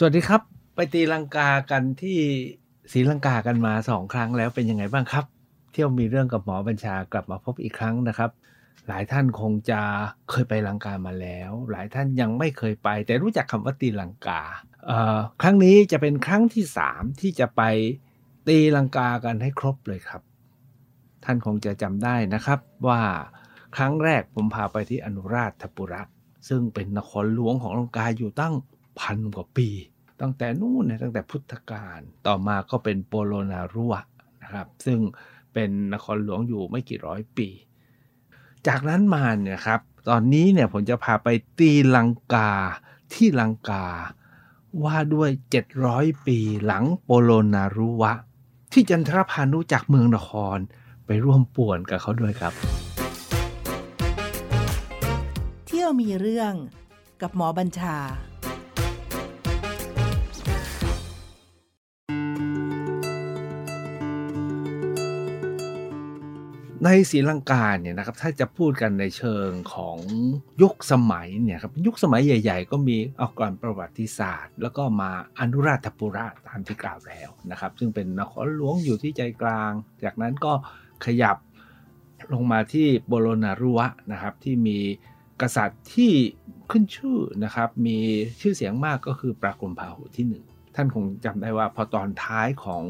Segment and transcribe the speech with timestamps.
[0.00, 0.42] สวัสดีครับ
[0.74, 2.18] ไปตีลังกากันที่
[2.92, 5.24] ศรีลังกากันมาสองครั้งแล้วเป็นยังไงบ้างครับ
[5.72, 8.30] เที่ยวมีเรื่องกับหมอบัญชากลับมาพบอีกครั้งนะครับ
[8.88, 9.80] หลายท่านคงจะ
[10.30, 14.40] เคยไปลังกามาแล้ว หลายท่านยังไม่เคยไป แต่รู้จักคำว่าตีลังกา
[15.42, 17.62] ครั้งนี้จะเป็นครั้งที่สามที่จะไป
[18.48, 20.22] ตีลังกากันให้ครบเลยครับ
[21.24, 22.58] ท่านคงจะจำได้นะครับ
[22.88, 23.00] ว่า
[23.76, 26.02] ครั้งแรกผมพาไปที่อนุราชปุระ
[26.48, 28.54] ซึ่งเป็นนครหลวงของลังกาอยู่ตั้ง
[29.00, 29.68] พันกว่าปี
[30.20, 33.94] ตั้งแต่นู่นนี่ยตั้งแต่พุทธกาลต่อมาก็เป็นโปโลนารัว
[34.42, 34.98] นะครับ ซึ่ง
[35.52, 37.48] เป็นนครหลวงอยู่ไม่กี่ร้อยปี
[38.66, 42.52] จากนั้นมาเนี่ยครับ ตอนนี้เนี่ยผมจะพาไปตีลังกา
[43.12, 43.86] ที่ลังกา
[44.84, 45.30] ว่าด้วย
[45.78, 48.12] 700 ปีหลังโปโลนารุวะ
[48.72, 50.58] ที่จันทรพานุจากเมืองนคร
[51.06, 52.52] ไปร่วมป่วนกับเขาด้วยครับ
[55.66, 56.52] เที่ยวมีเรื่อง
[57.22, 57.96] กับหมอบัญชา
[66.84, 69.98] ในศรีลังกาเนี่ยนะครับถ้าจะพูดกันในเชิงของ
[70.62, 79.72] ยุคสมัยเนี่ยครับยุคสมัยใหญ่ ๆ ก็มีเอาก่อนประวัติศาสตร์ แล้วก็มาอนุราธปุระตามที่กล่าวแล้วนะครับ ซึ่งเป็นนครหลวงอยู่ที่ใจกลาง
[80.04, 80.52] จากนั้นก็
[81.04, 81.36] ขยับ
[82.32, 84.78] ลงมาที่โบโลนารุวะนะครับที่มี
[85.42, 86.12] กษัตริย์ที่
[86.70, 87.98] ขึ้นชื่อนะครับมี
[88.40, 92.84] ชื่อเสียงมากก็คือปรากรมพาหุที่หนึ่งท่านคงจำได้ว่าพอตอนท้ายของ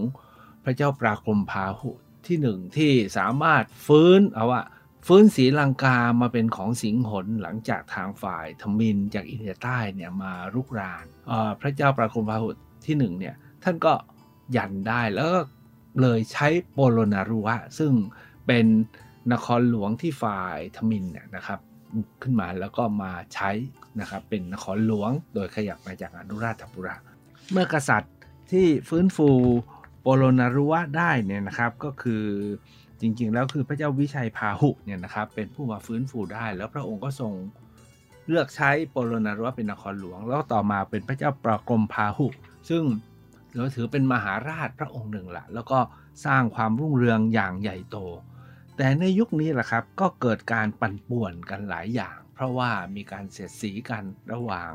[0.64, 1.90] พระเจ้าปรากรมพาหุ
[2.28, 4.62] ที่หนึ่งที่สามารถฟื้นเอาว่า
[5.06, 11.06] ฟื้นศรีลังกามาเป็นของสิงหนหลังจากทางฝ่ายทมินจากอินเดียใต้เนี่ยมารุกราน
[11.60, 12.48] พระเจ้าปรากรมพาหุ
[12.86, 13.92] ที่หนึ่งเนี่ยท่านก็
[14.56, 15.40] ยันได้แล้วก็
[16.00, 17.92] เลยใช้โปโลนารุวะ ซึ่ง
[18.46, 18.66] เป็น
[19.32, 21.60] นครหลวงที่ฝ่ายทมินเนี่ยนะครับ
[22.22, 23.50] ขึ้นมาแล้วก็มาใช้
[24.00, 26.96] นะครับเป็นนครหลวงโดยขยับมาจากอนุราชปุระ
[27.52, 28.14] เมื่อกษัตริย์
[28.50, 29.30] ที่ฟื้นฟู
[30.10, 32.24] โปลนารุวะได้เนี่ยนะครับก็คือ
[33.00, 37.32] จริงๆ แล้วคือพระเจ้าวิชัยพาหุเนี่ยนะครับเป็นผู้มาฟื้นฟูได้ แล้วพระองค์ก็ทรง
[38.26, 42.26] เลือกใช้โปโลนารุวะเป็นนครหลวง แล้วต่อมาเป็นพระเจ้าปรากรมพาหุ
[42.68, 42.82] ซึ่ง
[43.54, 45.78] เราถือเป็นมหาราชพระองค์หนึ่งละแล้วก็
[46.26, 47.98] สร้างความรุ่งเรืองอย่างใหญ่โต
[48.76, 54.70] แต่ในยุคนี้แหละครับก็เกิดการปั่นป่วนกันหลายอย่าง เพราะว่ามีการเสียดสีกันระหว่าง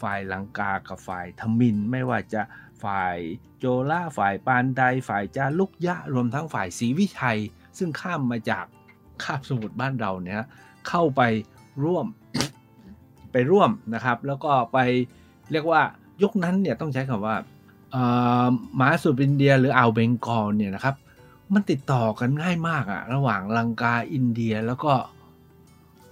[0.00, 2.42] ฝ่ายลังกากับฝ่ายทมินไม่ว่าจะ
[2.84, 3.16] ฝ่าย
[3.58, 7.38] โจล่าฝ่ายปานไดฝ่ายจาลุกยะรวมทั้งฝ่ายศรีวิชัย
[7.78, 8.64] ซึ่งข้ามมาจาก
[9.22, 10.36] คาบสมุทรบ้านเราเนี่ย
[10.88, 11.20] เข้าไป
[11.84, 12.06] ร่วม
[13.32, 14.78] ไปร่วมนะครับ แล้วก็ไป
[15.52, 15.82] เรียกว่า
[16.22, 17.36] ยุคนั้นเนี่ยต้องใช้คำว่า
[18.76, 20.94] หมาสุดอินเดียหรืออ่าวเบงกอลเนี่ยนะครับ
[21.54, 24.92] มันติดต่อกันง่ายมากอะระหว่างลังกาอินเดียแล้วก็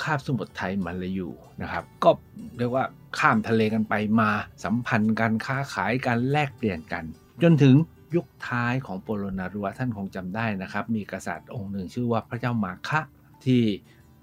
[0.02, 1.28] คาบสมุทรไทยมาลายู
[1.62, 2.10] นะครับ ก็
[2.58, 2.84] เรียกว่า
[3.18, 4.30] ข้ามทะเลกันไปมา
[4.64, 7.04] สัมพันธ์กันค้าขายกันแลกเปลี่ยนกัน
[7.42, 7.74] จนถึง
[8.14, 13.00] ยุคท้ายของโปโลนารัวท่านคงจำได้นะครับ มีกษัตริย์องค์หนึ่งชื่อว่าพระเจ้ามาคะ
[13.44, 13.62] ที่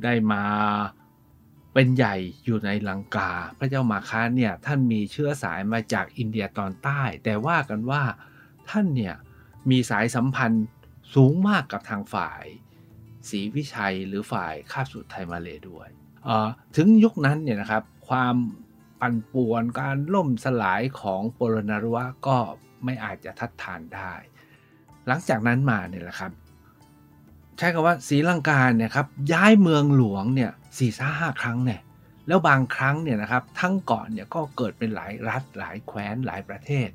[0.03, 0.44] ได้มา
[1.73, 8.03] เป็นใหญ่อยู่ในลังกา พระเจ้ามาคะเนี่ยท่านมีเชื้อสายมาจากอินเดียตอนใต้ แต่ว่ากันว่า
[8.69, 9.16] ท่านเนี่ย
[9.69, 10.66] มีสายสัมพันธ์
[11.16, 12.44] สูงมากกับทางฝ่าย
[13.30, 15.90] ศรีวิชัยหรือฝ่ายคาบสุดไทยมาเลด้วย
[16.75, 18.35] ถึงยุคนั้นเนี่ยนะครับ ความ
[19.02, 21.97] ปั่นป่วนการล่มสลายของโปโลนารัว
[22.28, 22.38] ก็
[22.84, 24.13] ไม่อาจจะทัดทานได้
[25.07, 26.31] หลังจากนั้นมาเนี่ยแหละครับ
[27.57, 31.81] ใช้คำว่าศรีลังกาเนี่ยครับย้ายเมืองหลวงเนี่ยสี่สห้าครั้งเนี่ย
[32.28, 36.90] แล้วบางครั้งเนี่ยนะครับทั้งเกาะเนี่ยก็เกิดเป็นหลายรัฐหลายแคว้นหลายประเทศ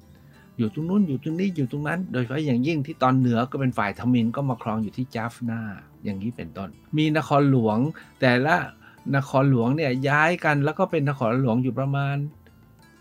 [0.58, 5.60] อยู่ตรงนู้นอยู่ตรงนี้อยู่ตรงนั้น โดยเฉพาะอย่างยิ่งที่ตอนเหนือก็เป็นฝ่ายทมินก็มาครองอยู่ที่จาฟนา
[6.04, 7.78] อย่างนี้เป็นต้น มีนครหลวง
[8.20, 8.56] แต่ละ
[9.16, 12.16] นครหลวงเนี่ยย้ายกันแล้วก็เป็นนครหลวงอยู่ประมาณ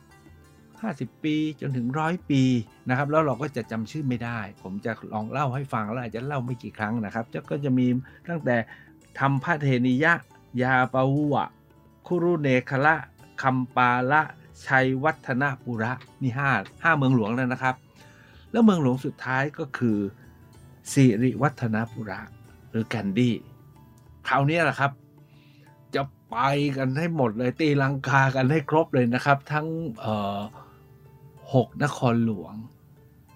[0.04, 2.42] 50 ปีจนถึงร้อยปี
[2.90, 7.88] นะครับ แล้วเราก็จะจำชื่อไม่ได้ ผมจะลองเล่าให้ฟังแล้วอาจจะเล่าไม่กี่ครั้งนะครับก็จะมี
[8.30, 8.56] ตั้งแต่
[9.20, 10.14] ทำพระเทนิยะ
[10.62, 11.04] ยาปา
[11.34, 11.46] วะ
[12.08, 12.96] คุรุเนคละ
[13.42, 14.22] คัมปาละ
[14.66, 16.50] ชัยวัฒนปุระนี่ห้า
[16.84, 17.76] ห้าเมืองหลวงแล้วนะครับ
[18.52, 19.98] แล้วเมืองหลวงสุดท้ายก็คือ
[20.94, 22.20] สิริวัฒนปุระ
[22.74, 23.36] หรือแคนดี้
[24.28, 24.92] คราวนี้แหละครับ
[25.96, 26.38] จะไป
[26.78, 29.68] กันให้หมดเลยตีลังกากันให้ครบเลยนะครับ ทั้ง
[31.54, 32.54] หกนครหลวง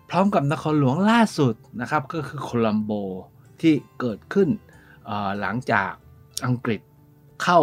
[0.09, 2.91] พร้อมกับนครหลวงล่าสุดนะครับ ก็คือโคลัมโบ
[3.61, 4.49] ที่เกิดขึ้น
[5.41, 5.91] หลังจาก
[6.45, 6.81] อังกฤษ
[7.43, 7.59] เข้า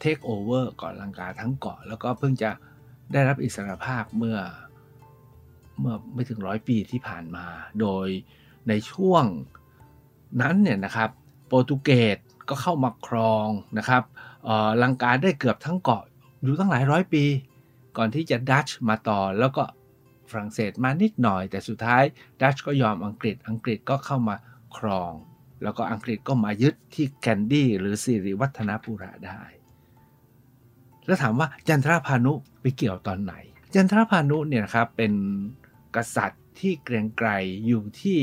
[0.00, 2.50] เทคโอเวอร์เกาะลังกาทั้งเกาะ แล้วก็เพิ่งจะ
[3.12, 4.38] ได้รับอิสรภาพเมื่อ
[5.80, 7.46] เมื่อไม่ถึงร้อยปีที่ผ่านมา
[7.80, 8.06] โดย
[8.68, 9.24] ในช่วง
[10.40, 11.10] นั้นเนี่ยนะครับ
[11.46, 13.48] โปรตุเกสก็เข้ามาครอง
[13.78, 14.02] นะครับ
[14.82, 16.04] ลังกาได้เกือบทั้งเกาะ
[16.42, 17.24] อยู่ตั้งหลายร้อยปี
[17.96, 19.64] ก่อนที่จะดัชมาต่อแล้วก็
[20.30, 22.02] ฝรั่งเศสมานิดหน่อย แต่สุดท้าย
[22.40, 24.36] ดัชก็ยอมอังกฤษอังกฤษก็เข้ามา
[24.76, 25.12] ครอง
[25.62, 29.42] แล้วก็อังกฤษก็มายึดที่แคนดี้หรือสิริวัฒนปุระได้
[31.06, 33.34] แล้วถามว่าจันทรพานุไปเกี่ยวตอนไหน
[33.74, 35.12] จันทรพานุเนี่ยนะครับเป็น
[35.96, 37.28] กษัตริย์ที่เกรียงไกร
[37.66, 38.18] อยู่ที่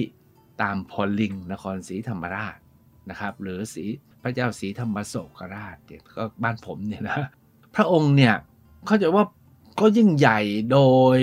[0.62, 2.58] ตามพอลิงนครศรีธรรมราช
[3.10, 3.86] นะครับหรือศรี
[4.22, 7.18] พระเจ้าศรีธรรมโศกราชเนี่ยก็บ้านผมเนี่ยนะ
[7.75, 8.36] พระองค์เนี่ย
[8.86, 9.25] เขาจะว่า
[9.80, 10.40] ก็ยิ่งใหญ่
[10.72, 10.80] โด
[11.18, 11.19] ย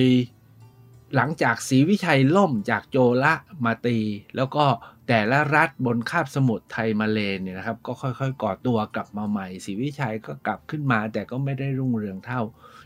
[1.16, 3.98] หลังจากศรีวิชัยล่มจากโจละมาตี
[4.36, 4.64] แล้วก็
[5.08, 12.42] แต่ละรัฐบนคาบสมุทรไทยมาเลเนี่ยนะครับ ก็ค่อยๆก่อตัวกลับมาใหม่ศรีวิชัยก็กลับขึ้นมา แต่ก็ไม่ได้รุ่งเรืองเท่า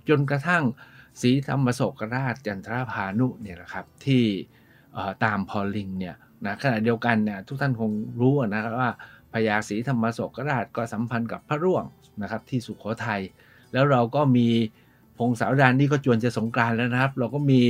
[0.08, 0.64] จนกระทั่ง
[1.20, 4.24] ศรีธรรมโศกราชจันทราพานุเนี่ยนะครับที่
[5.24, 7.90] ตามพอลิงเนี่ย นะขณะเดียวกันเนี่ยทุกท่านคง
[8.20, 8.90] รู้นะครับว่า
[9.32, 11.84] พญาศรีธรรมโศกราชก็สัมพันธ์กับพระร่วง
[12.22, 13.22] นะครับที่สุขโขทยัย
[13.72, 14.48] แล้วเราก็มี
[15.18, 17.60] พงศาวดารนี่ก็จวนจะสงกรานแล้วนะครับ เราก็มี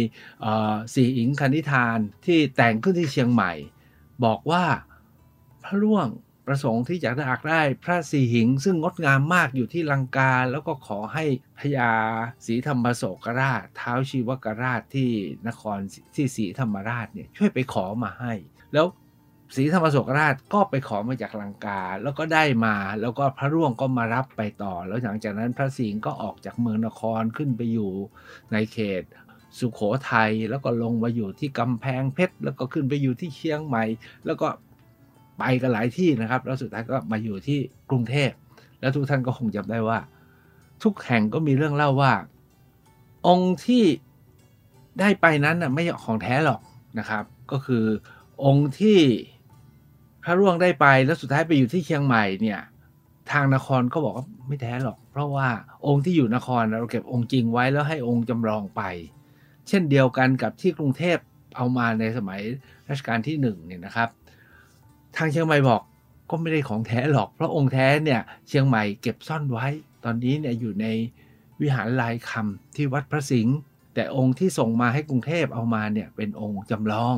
[0.95, 3.53] สี่อิงคณิธานที่แต่งขึ้นที่เชียงใหม่
[4.25, 4.65] บอกว่า
[5.65, 6.09] พระร่วง
[6.47, 11.25] ประสงค์ที่จะได้อักได้พระสีหิง ซึ่งงดงามมากอยู่ที่ลังกา แล้วก็ขอให้
[11.59, 11.91] พญา
[12.47, 15.11] ศรีธรรมโศกราช เท้าชีวกราชที่
[15.49, 15.79] นคร
[16.15, 18.33] ที่ศรีธรรมราชเนี่ยช่วยไปขอมาให้
[18.73, 18.87] แล้ว
[19.57, 27.93] ศรีธรรมโศกราชก็ไปขอมาจากลังกา แล้วก็ได้มา แล้วก็พระร่วงก็มารับไปต่อ แล้วหลังจากนั้นพระสิงห์ก็ออกจากเมืองนครขึ้นไปอยู่
[28.53, 29.03] ในเขต
[29.59, 29.81] สุขโข
[30.11, 33.85] ทัยแล้วก็ลงมาอยู่ที่กำแพงเพชรแล้วก็ขึ้นไปอยู่ที่เชียงใหม่
[34.27, 34.49] แล้วก็
[35.39, 37.59] ไปกันหลายที่นะครับ แล้วสุดท้ายก็มาอยู่ที่
[37.91, 38.31] กรุงเทพ
[38.81, 39.99] แล้วทุกท่านก็คงจำได้ว่า
[40.83, 42.13] ทุกแห่งก็มีเรื่องเล่าว่า
[43.27, 43.85] องค์ที่
[45.01, 46.61] ได้ไปนั้นน่ะไม่ของแท้หรอก
[46.99, 47.85] นะครับ ก็คือ
[48.45, 49.01] องค์ที่
[50.23, 52.61] พระร่วงได้ไปแล้วสุดท้ายไปอยู่ที่เชียงใหม่เนี่ย
[53.33, 55.49] ทางนครก็บอกว่าไม่แท้หรอก เพราะว่า
[55.87, 58.83] องค์ที่อยู่นครเราเก็บองค์จริงไว้แล้วให้องค์จำลองไป
[59.69, 61.19] เช่นเดียวกันกับที่กรุงเทพ
[61.57, 62.41] เอามาในสมัย
[62.89, 64.09] รัชกาลที่หนึ่งเนี่ยนะครับ
[65.17, 65.83] ทางเชียงใหม่บอก
[66.31, 69.67] ก็ไม่ได้ของแท้หรอก เพราะองค์แท้เนี่ยเชียงใหม่เก็บซ่อนไว้
[70.05, 70.87] ตอนนี้เนี่ยอยู่ใน
[71.61, 73.57] วิหารลายคำที่วัดพระสิงห์
[73.95, 77.17] แต่องค์ที่ส่งมาให้กรุงเทพเอามาเนี่ยเป็นองค์จำลอง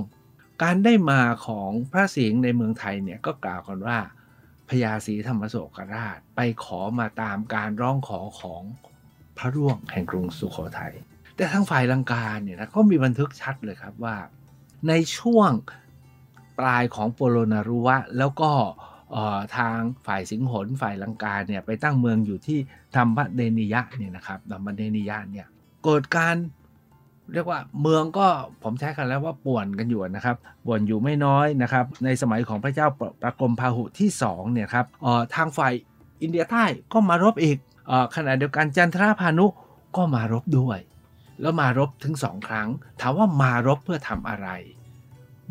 [0.62, 3.98] การได้มาของพระสิงห์ในเมืองไทยเนี่ยก็กล่าวกันว่า
[4.68, 8.62] พญาศรีธรรมโศกราชไปขอมาตามการร้องขอของ
[9.38, 10.94] พระร่วงแห่งกรุงสุขโขทยัย
[11.36, 14.16] แต่ทางฝ่ายลังกาเนี่ยนะก็มีบันทึกชัดเลยครับว่า
[14.88, 15.50] ในช่วง
[16.58, 18.50] ปลายของโปโลนารุวะ แล้วก็
[19.56, 22.58] ทางฝ่ายสิงหนฝ่ายลังกาเนี่ยไปตั้งเมืองอยู่ที่
[22.96, 25.46] ธรรมเดนิยะเนี่ยนะครับธรรมเดนิยะเนี่ย
[25.84, 26.36] เกิดการ
[27.32, 28.26] เรียกว่าเมืองก็
[28.62, 30.36] ผมใช้กันแล้วว่าป่วนกันอยู่นะครับ
[30.66, 32.86] ป่วนอยู่ไม่น้อยนะครับ ในสมัยของพระเจ้า
[33.22, 34.86] ประกรมพาหุที่2เนี่ยครับ
[35.34, 35.72] ทางฝ่าย
[36.22, 37.58] อินเดียใต้ก็มารบอีก
[37.90, 39.46] อขณะเดียวกันจันทราพานุ
[39.96, 40.78] ก็มารบด้วย
[41.40, 42.68] แล้วมารบถึงสองครั้ง
[43.00, 44.48] ถามว่ามารบเพื่อทำอะไร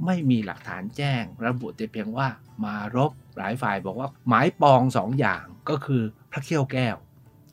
[0.05, 2.27] ไม่มีหลักฐานแจ้ง ระบุแต่เพียงว่า
[2.65, 6.95] มารบหลายฝ่ายบอกว่าหมายปองสองอย่างก็คือพระเขี้ยวแก้ว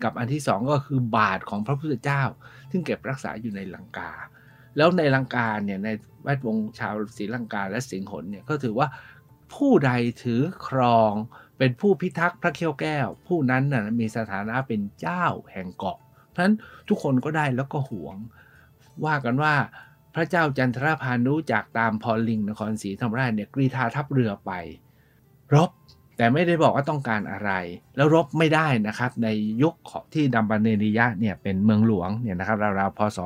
[0.02, 2.22] กับอันที่สองก็คือบาทของพระพุทธเจ้า
[2.70, 4.10] ซึ่งเก็บรักษาอยู่ในลังกา
[4.76, 5.88] แล้วในลังกาเนี่ยใน
[6.22, 8.88] แวดวงชาวศรีลังกาและสิงหนเนี่ยก็ถือว่า
[9.54, 9.90] ผู้ใด
[10.22, 11.12] ถือครอง
[11.58, 16.56] เป็นผู้พิทักษ์พระเขี้ยวแก้ว ผู้นั้นน่ะมีสถานะเป็นเจ้าแห่งเกาะเพราะฉะนั้น
[16.88, 18.16] ทุกคนก็ได้แล้วก็หวง
[19.04, 19.54] ว่ากันว่า
[20.14, 24.52] พระเจ้าจันทรพานุจากตามพอลิงนครศรีธรรมราชเนี่ยกรีธาทัพเรือไป
[25.54, 25.70] รบ
[26.20, 27.50] แต่ไม่ได้บอกว่าต้องการอะไร
[27.96, 29.28] แล้วรบไม่ได้นะครับใน
[29.62, 33.18] ยุคของที่ดัมบาเนนิยะเนี่ยเป็นเมืองหลวงเนี่ยนะครับราวๆพศ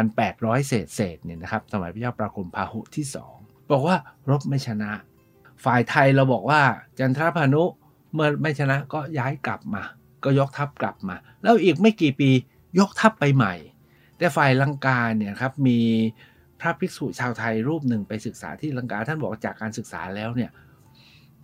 [0.00, 3.06] 1800 เศษเศษเนี่ยนะครับสมัยพระเจ้าปรากรมพาหุที่
[3.38, 3.96] 2 บอกว่า
[4.30, 4.90] รบไม่ชนะ
[5.64, 6.60] ฝ่ายไทยเราบอกว่า
[6.98, 7.62] จันทรพานุ
[8.14, 9.82] เมื่อไม่ชนะก็ย้ายกลับมา
[10.24, 12.30] ก็ยกทัพกลับมา แล้วอีกไม่กี่ปี
[12.78, 13.54] ยกทัพไปใหม่
[14.18, 15.78] แต่ฝ่ายลังกาเนี่ยครับมี
[16.60, 20.50] พระภิกษุชาวไทยรูปหนึ่งไปศึกษาที่ลังกาท่านบอกจากการศึกษาแล้วเนี่ย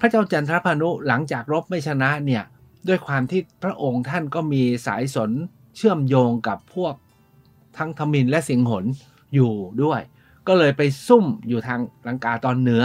[0.04, 2.44] พระเจ้าจันทรพานุหลังจากรบไม่ชนะเนี่ย
[2.88, 5.30] ด้วยความที่พระองค์ท่านก็มีสายสน
[5.76, 6.94] เชื่อมโยงกับพวก
[7.78, 8.85] ทั้งธมินและสิงหน
[9.35, 10.00] อยู่ด้วย
[10.47, 12.85] ก็เลยไปซุ่มอยู่ทางลังกาตอนเหนือ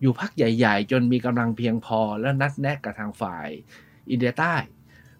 [0.00, 3.48] อยู่พักใหญ่ ๆ จนมีกำลังเพียงพอแล้วนัดแนะกับทางฝ่าย
[4.10, 4.56] อินเดียใต้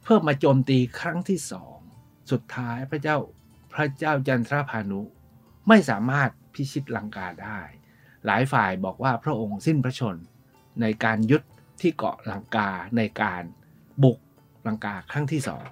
[0.02, 1.76] เพื่อมาโจมตีครั้งที่สอง
[2.30, 3.16] สุดท้ายพระเจ้า
[3.72, 5.00] พระเจ้าจันทรพานุ
[5.68, 7.60] ไม่สามารถพิชิตลังกาได้
[8.26, 10.16] หลายฝ่ายบอกว่าพระองค์สิ้นพระชน
[10.82, 11.42] ในการยึด
[11.80, 13.42] ที่เกาะลังกาในการ
[14.02, 14.18] บุก
[14.66, 15.66] ลังกาครั้งที่สอง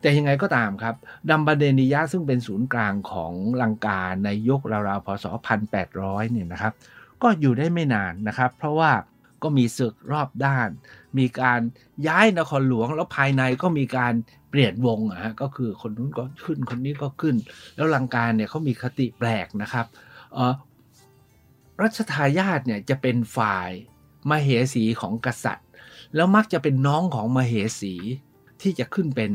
[0.00, 0.94] แต่ยังไงก็ตามครับ
[1.30, 3.32] ดัมบาเดนิยะซึ่งเป็นศูนย์กลางของ
[3.62, 5.26] ลังกาในยุคราวๆพศ
[5.78, 6.72] 1800 เนี่ยนะครับ
[7.22, 8.90] ก็อยู่ได้ไม่นานนะครับ เพราะว่า
[9.42, 10.68] ก็มีศึกรอบด้าน
[11.18, 11.60] มีการ
[12.06, 14.14] ย้ายนครหลวงแล้วภายในก็มีการ
[14.50, 17.36] เปลี่ยนวงอะฮะก็คือคนนู้นก็ขึ้นคนนี้ก็ขึ้น
[17.76, 19.86] แล้วลังกาเนี่ยเขามีคติแปลกนะครับ
[21.82, 23.70] รัชทายาทเนี่ยจะเป็นฝ่าย
[24.30, 25.68] มเหสีของกษัตริย์
[26.14, 27.94] แล้วมักจะเป็นน้องของมเหสี
[28.62, 29.32] ที่จะขึ้นเป็น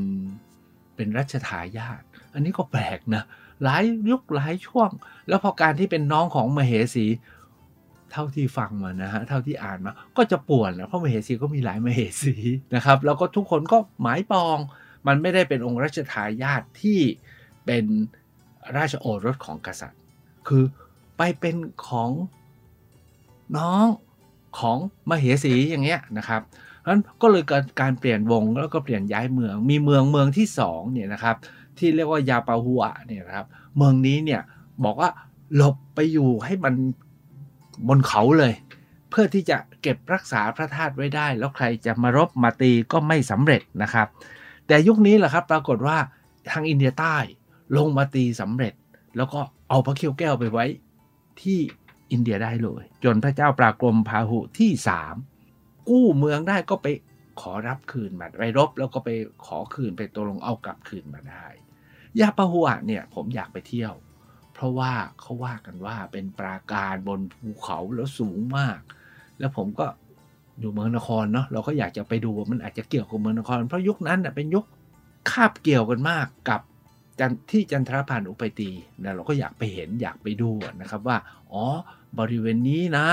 [0.95, 2.01] เป็นรัชทายาท
[2.33, 3.23] อันนี้ก็แปลกนะ
[3.63, 4.89] หลายยุคหลายช่วง
[5.27, 7.05] แล้วพอการที่เป็นน้องของมเหสี
[8.11, 12.35] เท่าที่ฟังมานะฮะเท่าที่อ่านมา ก็จะป่วนนะเพราะมเหสีก็มีหลายมเหสี
[12.75, 14.57] นะครับ แล้วก็ทุกคนก็หมายปอง
[15.07, 16.99] มันไม่ได้เป็นองค์รัชทายาทที่
[17.65, 17.85] เป็น
[18.77, 20.01] ราชโอรสของกษัตริย์
[20.47, 20.63] คือ
[21.17, 21.55] ไปเป็น
[21.87, 22.09] ของ
[23.57, 23.85] น้อง
[24.57, 24.77] ของ
[25.09, 26.41] มเหสีอย่างเงี้ยนะครับ
[26.87, 31.35] นั้นก็เลยเกิดการเปลี่ยนวงแล้วก็เปลี่ยนย้ายเมือง มีเมืองเมืองที่สองเนี่ยนะครับ
[31.77, 34.41] ที่เรียกว่ายาปาหัวเนี่ยนะครับเมืองนี้เนี่ย
[34.83, 35.09] บอกว่า
[35.55, 36.73] หลบไปอยู่ให้มัน
[37.87, 38.53] บนเขาเลย
[39.09, 44.07] เพื่อที่จะเก็บรักษาพระธาตุไว้ได้ แล้วใครจะมารบมาตีก็ไม่สำเร็จนะครับ
[44.67, 45.97] แต่ยุคนี้แหละครับปรากฏว่า
[46.51, 47.17] ทางอินเดียใต้
[47.77, 48.73] ลงมาตีสำเร็จ
[49.17, 49.39] แล้วก็
[49.69, 50.65] เอาพระเขี้ยวแก้วไปไว้
[51.41, 51.59] ที่
[52.11, 55.15] อินเดียได้เลย จนพระเจ้าปรากรมพาหุที่สาม
[55.89, 56.87] กู้เมืองได้ก็ไป
[57.41, 59.09] ขอรับคืนมาไปรบแล้วก็ไป
[59.45, 61.45] ขอคืนไปตกลงเอากลับคืนมาได้
[62.19, 63.93] ยาปะหัวเนี่ยผมอยากไปเที่ยว
[64.53, 68.79] เพราะว่าเขาว่ากันว่าเป็นปราการบนภูเขาแล้วสูงมาก
[69.39, 69.85] แล้วผมก็
[70.59, 74.65] อยู่เมืองนครเนาะเราก็อยากจะไปดูว่ามันอาจจะเกี่ยวกับเมืองนคร เพราะยุคนั้นเป็นยุค
[75.31, 76.61] คาบเกี่ยวกันมากกับ
[77.51, 78.71] ที่จันทรภาณุบุกตี
[79.03, 81.17] นะเราก็อยากไปเห็นอยากไปดูนะครับว่า
[81.51, 81.63] อ๋อ
[82.19, 83.07] บริเวณนี้นะ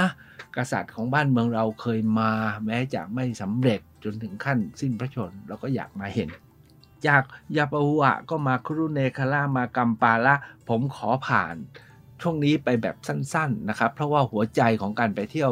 [0.57, 2.31] กษัตริย์ของบ้านเมืองเราเคยมา
[2.67, 6.29] แม้จะไม่สำเร็จจนถึงขั้นสิ้นพระชนม์เราก็อยากมาเห็น
[7.07, 7.23] จาก
[7.57, 10.35] ยาปาหุวะก็มาคุรุเนกาลามากัมปาละ
[10.69, 11.55] ผมขอผ่าน
[12.23, 15.51] ช่วงนี้ไปแบบสั้นๆนะครับ เพราะว่าหัวใจของการไปเที่ยว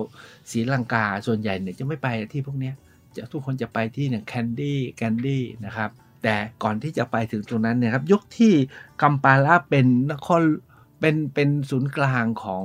[0.51, 2.73] ศรีลังกาส่วนใหญ่เนี่ยจะไม่ไปที่พวกนี้
[3.17, 5.91] จะทุกคนจะไปที่เนี่ยแคนดี้แคนดี้นะครับ
[6.25, 8.53] แต่ก่อนที่จะไปถึงตรงนั้นเนี่ยครับยุคที่
[9.03, 10.43] กัมปาละเป็นนคร
[11.01, 12.65] เป็นเป็นศูนย์กลางของ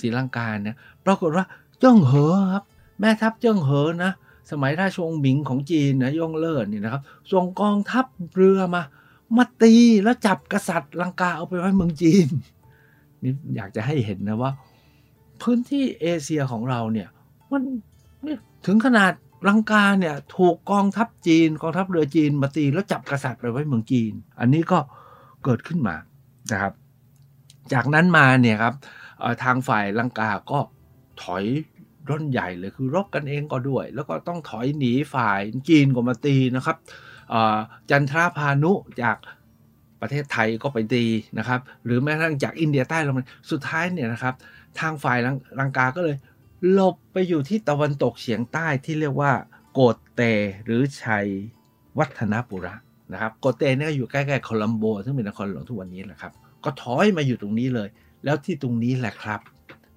[0.00, 1.44] ศรีลังกาเนี่ยปรากฏว่า
[1.80, 2.64] เจิ้งเหอครับ
[3.00, 4.12] แม่ทัพเจิ้งเหอนะ
[4.50, 8.06] สมัยราชวงศ์หมิงของจีนนะย่งเลิศนี่นะครับส่งกองทัพ
[8.36, 8.82] เรือมา
[9.36, 12.28] มาตีแล้วจับกษัตริย์ลังกาเอาไปไว้เมืองจีน
[13.22, 14.50] นี่อยากจะให้เห็นนะว่า
[15.42, 17.08] พื้นที่เอเชียของเราเนี่ย
[17.50, 17.62] มัน
[18.66, 19.12] ถึงขนาด
[19.48, 24.78] ลังกาเนี่ยถูกกองทัพจีนกองทัพเรือจีนมาตีแล้วจับกษัตริย์ไปไว้เมืองจีน อันนี้ก็
[25.44, 25.96] เกิดขึ้นมา
[26.52, 26.72] นะครับ
[27.72, 28.74] จากนั้นมาเนี่ยครับ
[29.42, 30.58] ทางฝ่ายลังกาก็
[31.22, 31.44] ถอย
[32.10, 36.76] ร่นใหญ่เลยคือรบกันเองก็ด้วย แล้วก็ต้องถอยหนีฝ่ายจีนก็มาตีนะครับ
[37.90, 39.16] จันทราพานุจาก
[40.00, 41.04] ประเทศไทยก็ไปตี
[41.38, 44.34] นะครับ หรือแม้กระทั่งจากอินเดียใต้ลงมาสุดท้ายเนี่ยนะครับ
[44.80, 45.18] ทางฝ่าย
[45.60, 46.16] ลังกาก็เลย
[46.70, 49.32] หลบไปอยู่ที่ตะวันตกเฉียงใต้ที่เรียกว่า
[49.72, 49.80] โก
[50.14, 50.20] เต
[50.64, 51.26] หรือชัย
[51.98, 52.74] วัฒนปุระ
[53.12, 56.32] นะครับโกเตเนี่ยอยู่ใกล้ๆโคลัมโบ ซึ่งเป็นนครหลวงทุกวันนี้แหละครับ
[56.64, 57.88] ก็ถอยมาอยู่ตรงนี้เลย
[58.24, 59.40] แล้วที่ตรงนี้แหละครับ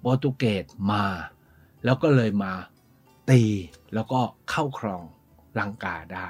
[0.00, 1.04] โปรตุเกสมา
[1.84, 2.52] แล้วก็เลยมา
[3.30, 3.42] ตี
[3.94, 5.02] แล้วก็เข้าครอง
[5.58, 6.28] ลังกาได้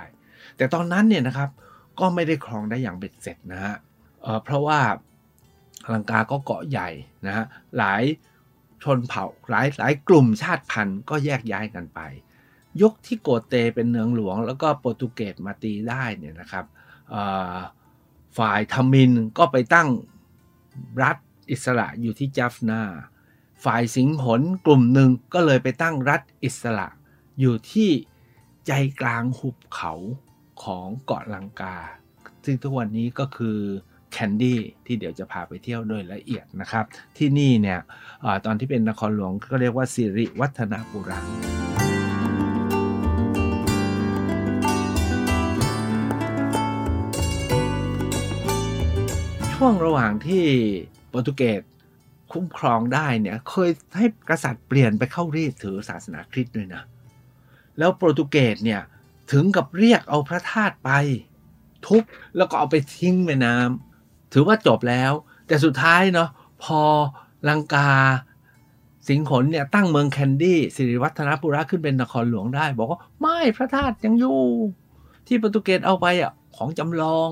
[0.56, 1.50] แต่ตอนนั้นเนี่ยนะครับ
[2.00, 3.74] ก็ไม่ได้ครองได้อย่างเบ็ดเสร็จนะฮะ
[4.22, 4.80] เเพราะว่า
[5.94, 6.88] ลังกาก็เกาะใหญ่
[7.26, 7.44] นะฮะ
[7.78, 8.02] หลาย
[8.82, 12.00] ชนเผ่าหลายหลายกลุ่มชาติพันธุ์ก็แยกย้ายกันไป
[12.82, 16.64] ยกที่โกเตเป็นเนืองหลวง แล้วก็โปรตุเกสมาตีได้เนี่ยนะครับ
[18.38, 19.88] ฝ่ายทมินก็ไปตั้ง
[21.02, 21.16] รัฐ
[21.50, 22.82] อิสระอยู่ที่จัฟนา
[23.64, 26.88] ฝ่ายสิงหนกลุ่มหนึ่งก็เลยไปตั้งรัฐอิสระ
[27.40, 27.90] อยู่ที่
[28.66, 29.92] ใจกลางหุบเขา
[30.62, 31.76] ของเกาะลังกา
[32.44, 33.58] ซึ่งทุกวันนี้ก็คือ
[34.12, 36.84] แคนดี้ที่เดี๋ยวจะพาไปเที่ยวโดยละเอียดนะครับ
[37.18, 37.80] ที่นี่เนี่ย
[38.24, 41.20] อตอนที่เป็นนครหลวงก็เรียกว่าสิริวัฒนปุระ
[49.52, 50.44] ช่วงระหว่างที่
[51.08, 51.62] โปรตุเกส
[52.32, 56.82] คุ้มครองได้เนี่ยเคยให้กษัตริย์เปลี่ยนไปเข้ารีดถือศาสนาคริสต์ด้วยนะ
[57.78, 58.80] แล้วโปรตุเกสเนี่ย
[59.32, 60.90] ถึงกับเรียกเอาพระธาตุไป
[61.86, 62.02] ทุบ
[62.36, 63.91] แล้วก็เอาไปทิ้งแม่น้ำ
[64.32, 65.12] ถือว่าจบแล้ว
[65.46, 66.28] แต่สุดท้ายเนาะ
[66.64, 66.80] พอ
[67.48, 67.88] ลังกา
[69.08, 74.40] สิงห์ขนเนี่ยตั้งเมืองแคนดี้สิริวัฒนปุระขึ้นเป็นนครหลวงได้ บอกว่าไม่พระธาตุยังอยู่
[75.26, 77.30] ที่โปรตุเกสเอาไปอะของจำลอง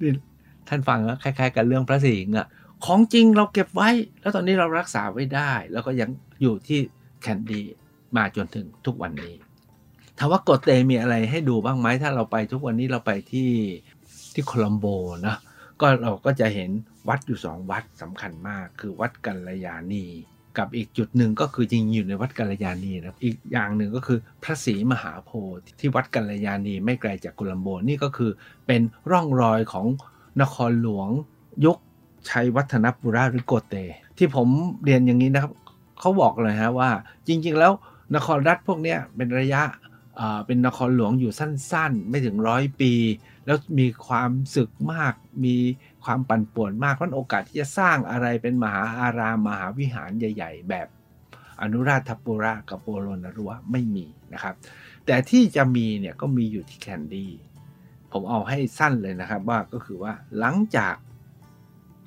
[0.00, 0.12] นี่
[0.68, 2.46] ท่านฟังแล้วคล้าย ๆ กับเรื่องพระสิงห์อะ
[2.86, 6.10] ของจริงเราเก็บไว้ แล้วตอนนี้เรารักษาไว้ได้ แล้วก็ยัง
[6.42, 6.78] อยู่ที่
[7.22, 7.64] แคนดี้
[8.16, 9.34] มาจนถึงทุกวันนี้
[10.18, 13.50] ถามว่ากดเตมีอะไรให้ดูบ้างไหมถ้าเราไปทุกวันนี้เราไปที่
[14.32, 14.86] ที่โคลัมโบ
[15.26, 15.36] นะ
[15.80, 16.70] ก็เราก็จะเห็น
[17.08, 20.04] วัดอยู่สองวัดสำคัญมาก คือวัดกัลยาณี
[20.58, 28.30] กับอีกจุดหนึ่งก็คือจริงอยู่ในวัดกัลยาณีนะอีกอย่างหนึ่งก็คือพระศรีมหาโพธิ์ที่วัดกัลยาณีไม่ไกลจากโกลัมโบนี่ก็คือ
[28.66, 29.86] เป็นร่องรอยของ
[30.42, 31.08] นครหลวง
[31.64, 31.78] ยุค
[32.28, 33.74] ชัยวัฒนปุระหรือโกเต
[34.18, 34.48] ที่ผม
[34.84, 35.52] เรียนอย่างนี้นะครับ
[36.00, 36.90] เขาบอกเลยฮะว่า
[37.26, 37.72] จริง ๆ แล้ว
[38.14, 39.62] นครรัฐพวกนี้เป็นระยะ
[40.46, 42.92] เป็นนครหลวงอยู่สั้น ๆ ไม่ถึงร้อยปี
[43.50, 45.14] แล้วมีความสึกมาก
[45.44, 45.56] มี
[46.04, 50.88] ความปั่นป่วนมากเพราะโอกาสที่จะสร้างอะไรเป็นมหาอารามมหาวิหารใหญ่ ๆ แบบ
[51.62, 54.54] อนุราธปุระกับโปโลนารัวไม่มีนะครับ
[55.06, 57.32] แต่ที่จะมีเนี่ยก็มีอยู่ที่แคนดี้
[58.12, 60.94] ผมเอาให้สั้นเลยนะครับว่าก็คือว่าหลังจาก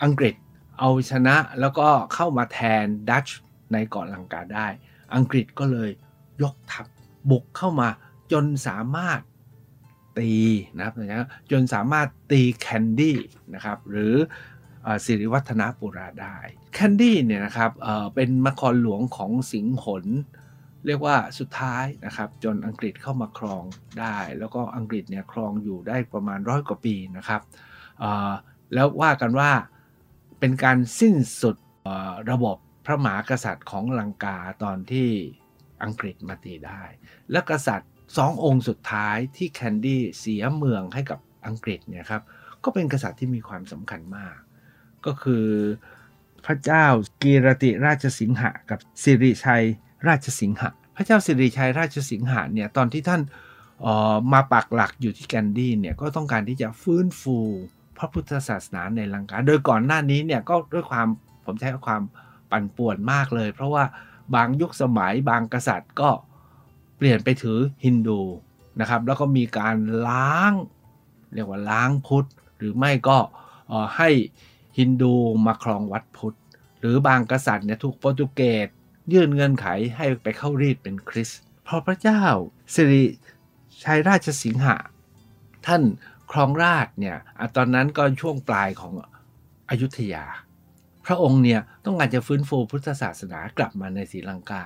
[0.04, 0.36] อังกฤษ
[0.80, 3.28] เอาชนะแล้วก็เข้ามาแทนดัช
[3.72, 4.68] ในเกาะลังกาได้
[5.16, 5.90] อังกฤษก็เลย
[6.42, 6.86] ยกทัพ
[7.30, 7.90] บุกเข้ามา
[8.32, 9.20] จนสามารถ
[10.20, 10.32] ตี
[10.78, 10.94] นะครับ
[11.52, 13.18] จนสามารถตีแคนดี้
[13.54, 14.16] นะครับหรือ
[15.06, 16.38] สิริวัฒนปุราได้
[16.74, 20.06] แคนดี้เนี่ยนะครับเเป็นมครหลวงของสิงหน
[20.86, 23.64] เรียกว่าสุดท้ายนะครับ จนอังกฤษเข้ามาครอง
[24.00, 27.42] ได้ แล้วก็อังกฤษเนี่ยครองอยู่ได้ประมาณร้อยกว่าปีนะครับ
[28.74, 29.52] แล้วว่ากันว่า
[30.40, 31.56] เป็นการสิ้นสุด
[32.32, 35.10] ระบบพระมหากษัตริย์ของลังกาตอนที่
[35.84, 36.84] อังกฤษมาตีได้
[37.32, 42.22] และกษัตริย์ สององค์สุดท้ายที่แคนดี้เสียเมืองให้กับอังกฤษเนี่ยครับ
[42.64, 44.36] ก็เป็นกษัตริย์ที่มีความสำคัญมาก
[45.06, 45.46] ก็คือ
[46.46, 46.86] พระเจ้า
[47.22, 49.64] กีรติราชสิงหะกับสิริชัย
[50.08, 53.22] ราชสิงหะ พระเจ้าสิริชัยราชสิงหะเนี่ยตอนที่ท่าน
[54.34, 57.38] มาปักหลักอยู่ที่แคนดี้เนี่ยก็ต้องการที่จะฟื้นฟู
[57.98, 61.08] พระพุทธศาสนาในลังกา โดยก่อนหน้านี้เนี่ยก็ด้วยความ
[61.46, 62.02] ผมใช้ความ
[62.52, 63.84] ปั่นป่วนมากเลย เพราะว่า
[64.36, 66.10] บางยุคสมัยบางกษัตริย์ก็
[67.04, 68.20] ลี่ยนไปถือฮินดู
[68.80, 69.76] นะครับ แล้วก็มีการ
[70.08, 70.54] ล้าง
[71.34, 73.18] เรียกว่าล้างพุทธ หรือไม่ก็
[73.98, 74.10] ให้
[74.78, 75.14] ฮินดู
[75.46, 76.38] มาครองวัดพุทธ
[76.80, 78.68] หรือบางกษัตริย์เนี่ยถูกโปรตุเกส
[79.14, 82.24] ยื่นเงื่อนไขให้ไปเข้ารีดเป็นคริสต์พราะพระเจ้า
[82.74, 83.04] สิริ
[83.84, 84.76] ชัยราชสิงหะ
[85.66, 85.82] ท่าน
[86.32, 87.18] ครองราชเนี่ย
[87.56, 88.94] ตอนนั้นก็ช่วงปลายของ
[89.70, 90.26] อยุธยา
[91.06, 94.66] พระองค์เนี่ยต้องการจะฟื้นฟูพุทธศาสนากลับมาในศรีลังกา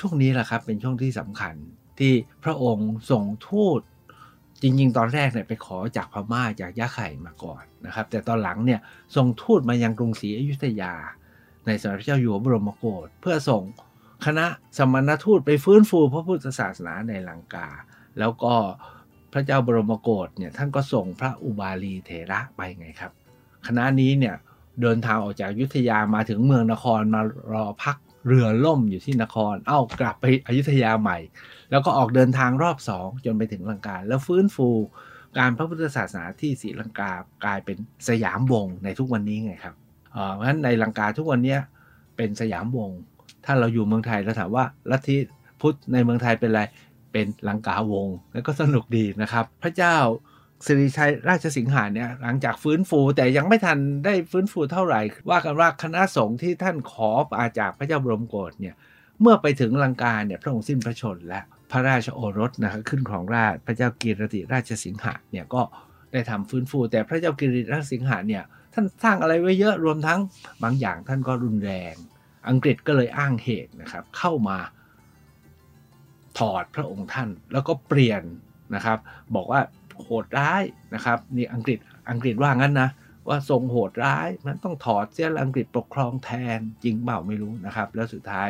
[0.00, 1.54] ช่วงนี้แหละครับ เป็นช่วงที่สำคัญ
[1.98, 2.12] ที่
[2.44, 3.80] พระองค์ส่งทูต
[4.62, 8.80] จริง ๆ ตอนแรกเนี่ยไปขอจากพม่าจากยะไข่มาก่อนนะครับ แต่ตอนหลังเนี่ย
[9.16, 10.94] ส่งทูตมายังกรุงศรีอยุธยา
[11.66, 13.62] ในสมเด็จพระเจ้าอยู่หัวบรมโกศเพื่อส่ง
[14.26, 14.46] คณะ
[14.78, 17.68] สมณทูตไปฟื้นฟูพระพุทธศาสนาในลังกา
[18.18, 18.54] แล้วก็
[19.32, 23.12] พระเจ้าบรมโกศเนี่ยท่านก็ส่งพระอุบาลีเถระไปไงครับ
[23.66, 24.34] คณะนี้เนี่ย
[24.82, 27.20] เดินทางออกจากยุธยามาถึงเมืองนครมา
[27.52, 31.18] รอพัก เรือล่มอยู่ที่นคร เอ้ากลับไปอยุธยาใหม่
[31.70, 34.68] แล้วก็ออกเดินทางรอบสองจนไปถึงลังกา แล้วฟื้นฟู
[35.38, 37.12] การพระพุทธศาสนาที่ศรีลังกา
[37.44, 37.76] กลายเป็น
[38.08, 39.74] สยามวงในทุกวันนี้ไงครับ
[40.34, 41.56] เพราะฉะนั้นในลังกาทุกวันนี้
[42.16, 42.90] เป็นสยามวง
[43.44, 45.16] ถ้าเราอยู่เมืองไทยเราถามว่าลัทธิ
[45.60, 46.62] พุทธในเมืองไทยเป็นอะไร
[47.12, 49.96] เป็นลังกาวง แล้วก็สนุกดีนะครับ พระเจ้า
[50.66, 58.74] สิริชัยราชสิงหาเนี่ยหลังจากฟื้นฟูแต่ยังไม่ทันได้ฟื้นฟูเท่าไหร่ ว่ากันว่าคณะสงฆ์ที่ท่านขออาจากพระเจ้าบรมโกศเนี่ย
[59.20, 65.62] เมื่อไปถึงลังกาเนี่ยพระองค์สิ้นพระชนและพระราชโอรสนะครับขึ้นของราชพระเจ้ากีรติราชสิงหะเนี่ยก็
[66.12, 68.42] ได้ทำฟื้นฟู แต่พระเจ้ากีรติราชสิงหะเนี่ย
[68.74, 70.20] ท่านสร้างอะไรไว้เยอะรวมทั้ง
[70.62, 71.94] บางอย่างท่านก็รุนแรง
[72.48, 74.58] อังกฤษก็เลยอ้างเหตุนะครับ เข้ามา
[76.38, 78.22] ถอดพระองค์ท่านแล้วก็เปลี่ยน
[78.74, 78.98] นะครับ
[79.34, 79.60] บอกว่า
[80.04, 80.62] โหดร้าย
[80.94, 81.78] นะครับนี่อังกฤษ
[82.10, 82.88] อังกฤษว่างั้นนะ
[83.28, 88.48] ว่าทรงโหดร้ายมันต้องถอดเสียอังกฤษปกครองแทนจริงเปล่าไม่รู้นะครับ แล้วสุดท้าย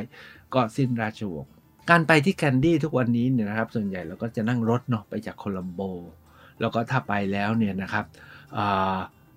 [0.55, 1.53] ก็สิ้นราชวงศ์
[1.91, 5.81] การไปที่แคนดี้ทุกวันนี้เนี่ยนะครับ ส่วนใหญ่เราก็จะนั่งรถเนาะไปจากโคลัมโบ
[6.61, 8.05] แล้วก็ถ้าไปแล้วเนี่ยนะครับ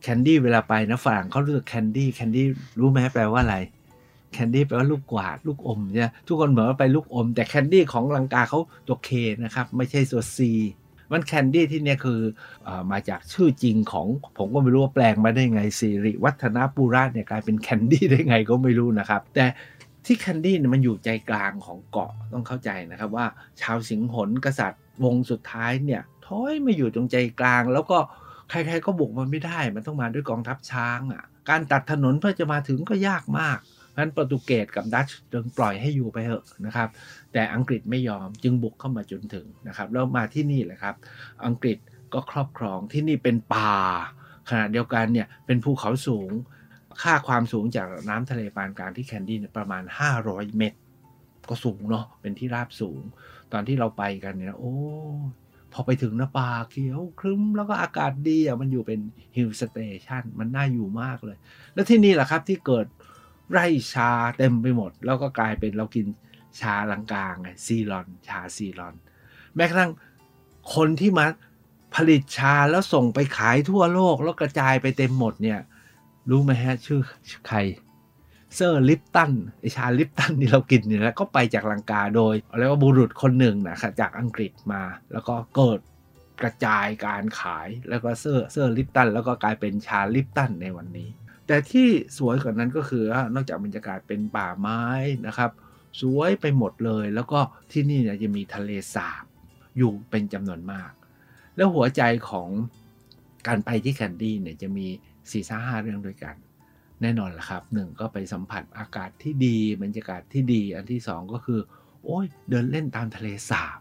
[0.01, 2.45] แคนดี้เวลาไปนะฝรั่งเขาเรียกแคนดี้แคนดี้
[2.79, 3.57] รู้ไหมแปลว่าอะไร
[4.33, 9.09] แคนดี้แปลว่าลูกกวาดลูกอมเนี่ยทุกคนเหมือนว่าไปลูกอม แต่แคนดี้ของลังกาเขาตัวเค
[9.43, 10.51] นะครับ ไม่ใช่ตัวซี
[11.13, 12.19] มันแคนดี้ที่เนี่ยคือ
[12.67, 19.45] อมาจากชื่อจริงของผมก็ไม่รู้ว่าแปลงมาได้ไงสิริวัฒนปุราเนี่ยกลายเป็นแคนดี้ได้ไงก็ไม่รู้นะครับ แต่
[20.05, 23.25] ที่แคนดี้เนี่ยมันอยู่ใจกลางของเกาะต้องเข้าใจนะครับว่า
[23.61, 27.97] ชาวสิงหนกษัตริย์วงสุดท้ายเนี่ยถอยมาอยู่ตรงใจกลาง แล้วก็
[28.49, 33.57] ใครๆก็บุกมันไม่ได้ มันต้องมาด้วยกองทัพช้างอะการตัดถนนเพื่อจะมาถึงก็ยากมาก
[33.91, 36.89] เพราะฉะนั้นโปรตุเกสกับดัตช์จึงปล่อยให้อยู่ไปเถอะนะครับ
[37.33, 40.95] แต่อังกฤษไม่ยอมจึงบุกเข้ามาจนถึงนะครับแล้วมาที่นี่แหละครับ
[41.45, 41.77] อังกฤษ
[42.13, 43.73] ก็ครอบครองที่นี่เป็นป่า
[44.49, 46.31] ขณะเดียวกันเนี่ยเป็นภูเขาสูง
[47.01, 49.83] ค่าความสูงจากน้ำทะเลปานกลางที่แคนดี้ประมาณ
[50.19, 50.79] 500 เมตร
[51.49, 53.01] ก็สูงเนาะเป็นที่ราบสูง
[53.53, 54.73] ตอนที่เราไปกันเนี่ยโอ้
[55.73, 58.99] พอไปถึงนะป่าเขียวครึ้มแล้วก็อากาศดีอะมันอยู่เป็น
[59.35, 61.37] ฮิลสเตชันมันน่าอยู่มากเลย
[61.73, 62.85] แล้วที่นี่แหละครับที่เกิด
[63.51, 66.05] ไร่ชาเต็มไปหมด แล้วก็กลายเป็นเรากิน
[66.61, 68.95] ชาลังกาไงซีรอน ชาซีรอน
[69.55, 69.91] แม้กระทั่ง
[70.75, 71.25] คนที่มา
[71.95, 75.59] ผลิตชาแล้วส่งไปขายทั่วโลกแล้วกระจายไปเต็มหมดเนี่ย
[76.29, 77.01] รู้ไหมฮะ ชื่อ
[77.47, 77.59] ใคร
[78.55, 85.79] เซอร์ลิปตันไอชาลิปตันที่เรากินเนี่ยแล้วก็ไปจากลังกาโดยเรียกว่าบุรุษคนหนึ่งนะครับจากอังกฤษมา แล้วก็เกิด
[86.41, 91.09] กระจายการขายแล้วก็เซอร์เซอร์ลิปตันแล้วก็กลายเป็นชาลิปตันในวันนี้
[91.47, 91.87] แต่ที่
[92.17, 93.03] สวยกว่านั้นก็คือ
[93.35, 94.83] นอกจากบรรยากาศเป็นป่าไม้
[95.27, 95.51] นะครับ
[95.99, 97.39] สวยไปหมดเลย แล้วก็
[97.71, 99.23] ที่นี่เนี่ยจะมีทะเลสาบ
[99.77, 100.91] อยู่เป็นจำนวนมาก
[101.55, 102.49] แล้วหัวใจของ
[103.47, 106.35] การไปที่แคนดี้เนี่ยจะมี4ี่ห้าเรื่องด้วยกัน
[107.01, 111.59] แน่นอนละครับหนึ่งก็ไปสัมผัสอากาศที่ดีบรรยากาศที่ดี อันที่สองก็คือ
[112.03, 113.77] โอ้ยเดินเล่นตามทะเลสาบ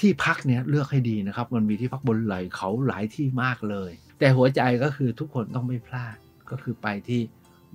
[0.00, 6.16] ที่พักเนี่ยเลือกให้ดีนะครับ มันมีที่พักบนไหลเขาหลายที่มากเลย แต่หัวใจก็คือทุกคนต้องไม่พลาด
[6.50, 7.20] ก็คือไปที่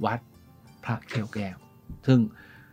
[0.05, 0.19] วัด
[0.83, 1.57] พระแก้วแก้ว
[2.07, 2.19] ซึ่ง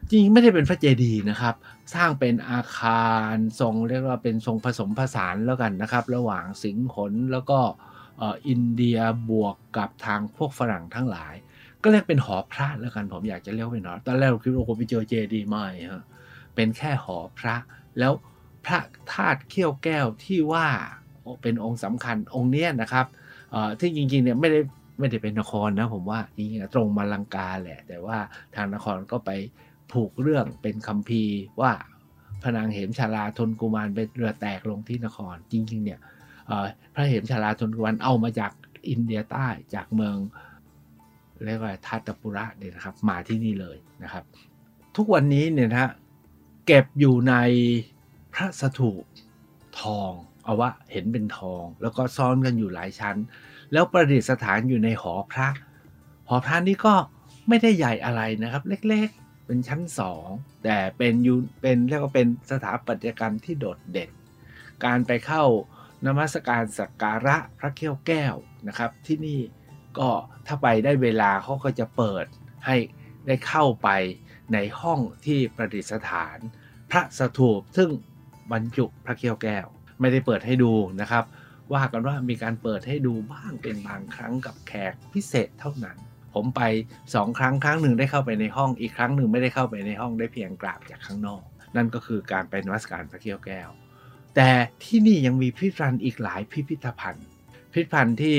[0.08, 1.54] จริงๆไม่ได้เป็นพระเจดีย์นะครับ
[1.94, 7.58] สร้างเป็นอาคารทรงเรียกว่าเป็นทรงผสมผสานแล้วกันนะครับ ระหว่างสิงห์ขนแล้วก็
[8.48, 8.98] อินเดีย
[9.30, 11.34] บวกกับทางพวกฝรั่งทั้งหลาย
[11.82, 16.04] ก็เรียกเป็นหอพระแล้วกันผมอยากจะเรียกเป็นหอตอนแรกเราคิดว่าโอ้ไปเจอเจดีย์ไม่ฮะ
[16.54, 17.56] เป็นแค่หอพระ
[17.98, 18.12] แล้ว
[18.64, 18.78] พระ
[19.12, 20.66] ธาตุเขี้ยวแก้วที่ว่า
[21.42, 23.06] เป็นองค์สำคัญองค์เนี้ยนะครับ
[23.80, 24.60] ที่จริงๆเนี่ยไม่ได้
[24.98, 28.18] ไม่ได้เป็นนครนะผมว่าจริงๆตรงมาลังกาแหละ แต่ว่า
[28.54, 29.30] ทางนครก็ไป
[29.92, 31.24] ผูกเรื่องเป็นคัมภี
[31.60, 31.72] ว่า
[32.42, 36.00] พระนางเหมชาลาทนกุมารเป็นเรือแตกลงที่นคร จริง ๆ เนี่ย
[36.94, 38.52] พระเหมชาลาทนกุมารเอามาจาก
[38.88, 40.16] อินเดียใต้จากเมือง
[41.44, 44.24] เรียกว่าทัตปุระเนี่ยนะครับ มาที่นี่เลยนะครับ
[44.96, 45.92] ทุกวันนี้เนี่ยนะ
[46.66, 47.34] เก็บอยู่ใน
[48.34, 49.04] พระสถูป
[49.80, 50.12] ทอง
[50.44, 53.16] เอาว่าเห็นเป็นทอง แล้วก็ซ้อนกันอยู่หลายชั้น
[53.72, 55.48] แล้วประดิษฐานอยู่ในหอพระ
[56.28, 56.94] หอพระนี้ก็
[57.48, 59.10] ไม่ได้ใหญ่อะไรนะครับ เล็ก
[59.48, 60.26] เป็นชั้นสอง
[60.64, 64.10] แต่เป็นยูเป็นเรียกว่าเป็นสถาปัตยกรรมที่โดดเด่น
[64.84, 65.44] การไปเข้า
[66.06, 68.34] นมัสการสักการะพระเขี้ยวแก้ว
[68.68, 69.40] นะครับ ที่นี่
[69.98, 70.10] ก็
[70.46, 72.24] ถ้าไปได้เวลาเขาก็จะเปิด
[72.66, 72.76] ให้
[73.26, 73.88] ได้เข้าไป
[74.52, 76.38] ในห้องที่ประดิษฐาน
[76.90, 77.90] พระสถูปซึ่ง
[78.52, 79.66] บรรจุพระเขี้ยวแก้ว
[80.00, 81.24] ไม่ได้เปิดให้ดูนะครับ
[81.72, 85.98] ว่ากันว่ามีการเปิดให้ดูบ้างเป็นบางครั้งกับแขกพิเศษเท่านั้น
[86.34, 86.62] ผมไป
[87.14, 91.42] สองครั้งครั้งหนึ่งได้เข้าไปในห้องอีกครั้งหนึ่งไม่ได้เข้าไปในห้องได้เพียงกราบจากข้างนอก
[91.76, 93.68] นั่นก็คือการไปนวัสการพระเขี้ยวแก้ว
[94.36, 94.50] แต่
[94.84, 97.26] ที่นี่ยังมีพิพิธภัณฑ์อีกหลายพิพิธภัณฑ์
[97.72, 98.38] พิพิธภัณฑ์ที่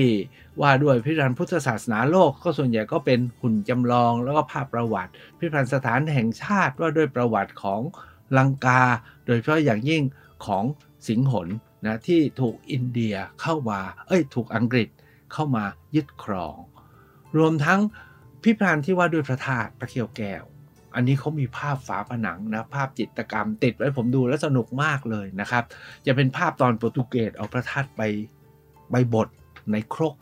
[0.62, 7.82] ว่าด้วยพิพิธภัณฑ์พุทธศาสนาโลกก็ส่วนใหญ่ก็เป็นหุ่นจำลองแล้วก็ภาพประวัติ พิพิธภัณฑ์สถานแห่งชาติว่าด้วยประวัติของ
[8.38, 8.82] ลังกา
[9.26, 10.04] โดยเฉพาะอย่างยิ่ง
[10.46, 10.64] ของ
[11.08, 11.48] สิงหน
[11.86, 14.90] นะที่ถูกอินเดียเข้ามา เอ้ยถูกอังกฤษ
[15.34, 15.64] เข้ามา
[15.96, 16.56] ยึดครอง
[17.38, 17.80] รวมทั้ง
[18.44, 20.44] พิพิธภัณฑ์ที่ว่าด้วยพระธาตุพระเขียวแก้ว
[20.96, 25.64] อันนี้เขามีภาพฝาผนังนะภาพจิตกรรม ติดไว้ผมดูแล้วสนุกมากเลยนะครับ
[26.06, 28.02] จะเป็นภาพตอนโปรตุเกสเอาพระธาตุไป
[28.92, 29.28] ใบบด
[29.72, 30.16] ในครก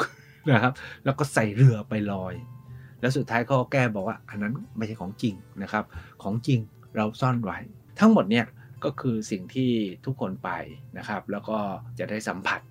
[0.51, 0.73] นะครับ
[1.05, 2.33] แล้วก็ใส่เรือไปลอย
[2.99, 5.83] แล้วสุดท้ายเขาแก้บอกว่าอันนั้นไม่ใช่ของจริงนะครับ
[6.23, 6.59] ของจริง
[6.95, 7.57] เราซ่อนไว้
[7.99, 8.45] ทั้งหมดเนี่ย
[8.83, 9.71] ก็คือสิ่งที่
[10.05, 10.49] ทุกคนไป
[10.97, 11.57] นะครับ แล้วก็
[11.99, 12.61] จะได้สัมผัส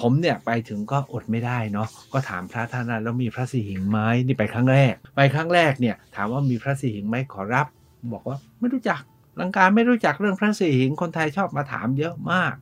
[0.00, 7.66] ผมเนี่ยไปถึงก็อดไม่ได้เนาะก็ถามพระท่านแล้วมีพระสีหิงไหมนี่ไปครั้งแรก ไปครั้งแรกเนี่ยถามว่ามีพระสีหิงไหมขอรับ
[8.12, 9.00] บอกว่าไม่รู้จัก
[9.40, 12.54] ลังการไม่รู้จักเรื่องพระสีหิงคนไทยชอบมาถามเยอะมาก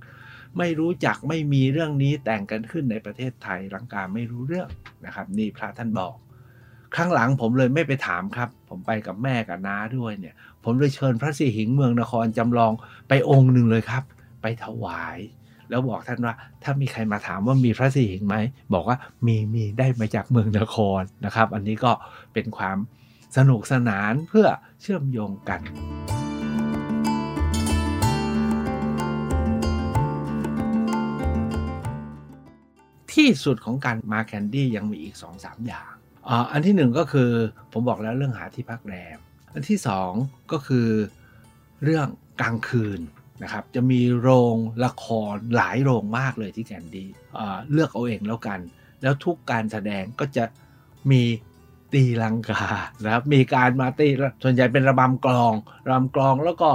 [0.58, 4.68] ไม่รู้จักไม่มีเรื่องนี้แต่งกันขึ้นในประเทศไทยลังการไม่รู้เรื่อง
[5.04, 6.14] นะครับ นี่พระท่านบอก
[6.94, 12.72] ครั้งหลังผมเลยไม่ไปถามครับ ผมไปกับแม่กับน้าด้วยเนี่ย ผมเลยเชิญพระสีหิงเมืองนครจำลอง
[13.08, 14.02] ไปองค์หนึ่งเลยครับ
[14.42, 15.18] ไปถวาย
[15.70, 18.36] แล้วบอกท่านว่า ถ้ามีใครมาถามว่ามีพระสีหิงไหม
[18.74, 21.92] บอกว่ามีมีได้มาจากเมืองนครนะครับ อันนี้ก็
[22.32, 22.76] เป็นความ
[23.36, 24.46] สนุกสนานเพื่อ
[24.80, 25.60] เชื่อมโยงกัน
[33.12, 35.92] ที่สุดของการมาแคนดี้ยังมีอีก 2-3 อย่าง
[36.52, 37.30] อันที่หนึ่งก็คือ
[37.72, 39.18] ผมบอกแล้วเรื่องหาที่พักแรม
[39.54, 40.12] อันที่สอง
[40.52, 40.88] ก็คือ
[41.84, 42.06] เรื่อง
[42.40, 43.00] กลางคืน
[43.42, 47.08] นะครับจะมีโรงละครหลายโรงมากเลยที่แคนดี้
[47.72, 48.60] เลือกเอาเองแล้วกัน
[49.02, 50.44] แล้วทุกการแสดงก็จะ
[51.10, 51.22] มี
[51.92, 52.64] ตีลังกา
[53.04, 54.08] นะครับมีการมาตี
[54.42, 55.52] ส่วนใหญ่เป็นระบำกลอง
[55.86, 56.70] ระบำกลองแล้วก็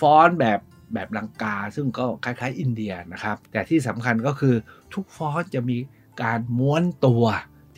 [0.00, 0.60] ฟ้อนแบบ
[0.94, 4.54] แบบลังกา ซึ่งก็คล้ายๆ อินเดียนะครับ แต่ที่สำคัญก็คือ
[4.94, 5.78] ทุกฟ้อนจะมี
[6.22, 7.24] การม้วนตัว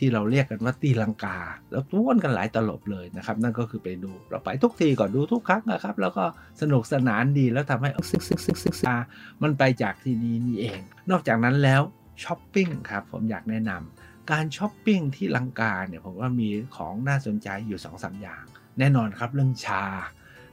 [0.03, 1.37] ที่เราเรียกกันว่าตีลังกา
[1.71, 6.23] แล้วม้วนกันหลายตลบเลยนะครับ นั่นก็คือไปดูเราไปทุกทีก่อนดูทุกครั้งนะครับ แล้วก็
[6.61, 8.95] สนุกสนานดีแล้วทำให้ซึกซึกซึกซึกซา
[9.41, 10.79] มันไปจากที่นี่นี่เอง
[11.11, 11.81] นอกจากนั้นแล้ว
[12.23, 18.43] ช้อปปิ้งครับผมอยากแนะนำการช้อปปิ้งที่ลังกาเนี่ยผมว่ามีของน่าสนใจอยู่2อสอย่าง
[18.79, 19.85] แน่นอนครับเรื่องชา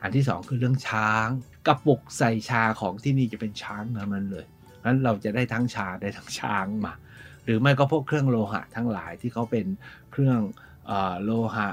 [0.03, 1.27] อันที่ 2 คือเรื่องช้าง
[1.67, 4.47] กระปุกใส่ชาของที่นี่จะเป็นช้างทั้งนั้นเลย
[4.85, 6.93] งั้นเราจะได้ทั้งชาได้ทั้งช้างมา
[7.49, 9.67] หรือไม่ก็พวกเครื่องโลหะทั้งหลายที่เขาเป็น
[10.11, 10.41] เครื่อง
[11.23, 11.69] โลหะ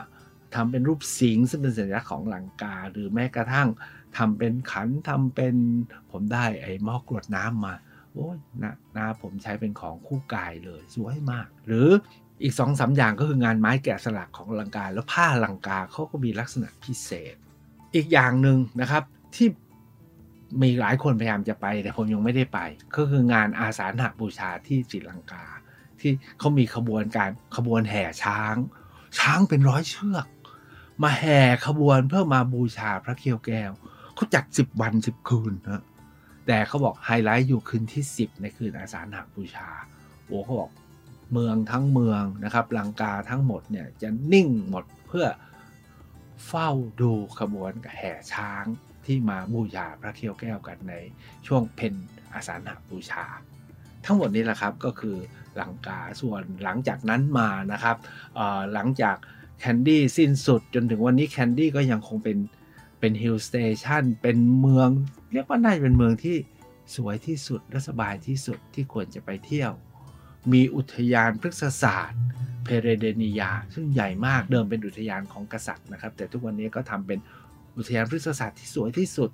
[0.56, 3.68] ทำเป็นรูปสิงซึ่งเป็นสัญลักษณ์ของลังกา หรือแม้กระทั่ง
[4.18, 5.56] ทำเป็นขันทำเป็น
[6.12, 7.76] ผมได้ไอ้หม้อกรวดน้ำมา
[8.14, 11.88] โอ้ยนะนะผมใช้เป็นของคู่กายเลย สวยมาก หรือ
[12.44, 17.36] อีกสองสาอย่างก็คืองานไม้แกะสลักของลังกา แล้วผ้าลังกาเขาก็มีลักษณะพิเศษ
[17.96, 19.04] อีกอย่างหนึ่งนะครับ
[19.36, 19.48] ที่
[20.62, 22.60] มีหลายคนพยายามจะไป แต่ผมยังไม่ได้ไป
[22.96, 25.46] ก็คืองานอาสาหะบูชาที่ศรีลังกา
[26.06, 28.56] ที่เขามีขบวนการขบวนแห่ช้าง
[29.20, 30.28] ช้างเป็นร้อยเชือก
[31.04, 33.72] มาแห่ขบวนเพื่อมาบูชาพระเคียวแก้ว
[34.16, 35.84] เขาจัดสิบวันสิบคืนนะ
[36.48, 39.70] แต่เขาบอกไฮไลท์อยู่คืนที่ 10 ในคืนอาสาฬหบูชา
[40.26, 40.72] โอ้เขาบอก
[41.32, 45.28] เมืองทั้งเมืองนะครับลังกาทั้งหมดเนี่ยจะนิ่งหมดเพื่อ
[46.48, 46.70] เฝ้า
[47.02, 48.66] ดูขบวนแห่ช้าง
[49.06, 50.94] ที่มาบูชาพระเคียวแก้วกันใน
[51.48, 51.94] ช่วงเพน
[52.34, 53.26] อาสาฬหบูชา
[54.06, 55.16] ทั้งหมดนี้แหละครับก็คือ
[55.58, 57.98] หลังกาส่วนหลังจากนั้นมานะครับ
[58.74, 59.16] หลังจาก
[59.60, 62.38] แคนดี้สิ้นสุดจนถึงวันนี้แคนดี้ก็ยังคงเป็น
[63.00, 64.90] เป็นฮิลสเตชันเป็นเมือง
[65.34, 66.38] เรียกว่าน่าจะเป็นเมืองที่
[66.96, 69.72] สวยที่สุดและสบายที่สุดที่ควรจะไปเที่ยว
[70.54, 72.24] มีอุทยานพฤกษศาสตร์
[72.64, 77.20] เพเรเดนียา ซึ่งใหญ่มากเดิมเป็นอุทยานของกษัตริย์นะครับ แต่ทุกวันนี้ก็ทำเป็น
[77.78, 79.30] อุทยานพฤกษศาสตร์ที่สวยที่สุด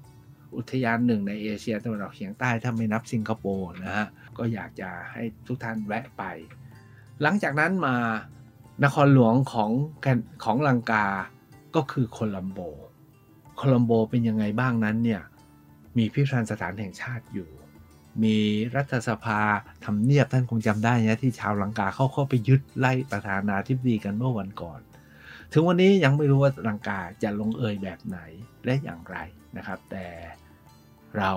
[0.58, 6.24] อุทยานหนึ่งในเอเชียตะวันออกเฉียงใต้ถ้าไม่นับสิงคโปร์นะฮะ ก็อยากจะให้ทุกท่านแวะไป
[7.22, 7.96] หลังจากนั้นมา
[8.84, 9.72] นครหลวงของ
[10.44, 11.06] ของลังกา
[11.76, 12.60] ก็คือโคลัมโบ
[13.58, 15.22] โคลัมโบเป็นยังไงบ้างนั้นเนี่ย
[15.98, 17.50] มีพิพิธภัณฑ์สถานแห่งชาติอยู่
[18.24, 18.38] มี
[18.76, 19.42] รัฐสภา
[19.86, 24.80] ทำเนียบท่านคงจำได้นะที่ชาวลังกาเข้าเข้าไปยึดไล่ประธานาธิบดีกันเมื่อวันก่อน
[25.54, 28.20] ถึงวันนี้ยังไม่รู้ว่าลังกาจะลงเอยแบบไหน
[28.66, 29.18] และอย่างไร
[29.58, 30.08] นะครับ แต่
[31.18, 31.32] เรา